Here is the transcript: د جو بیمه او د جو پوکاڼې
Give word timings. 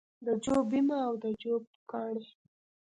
د 0.25 0.27
جو 0.43 0.55
بیمه 0.69 0.97
او 1.07 1.13
د 1.23 1.25
جو 1.41 1.53
پوکاڼې 1.69 2.29